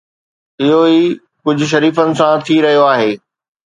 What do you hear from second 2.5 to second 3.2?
رهيو آهي.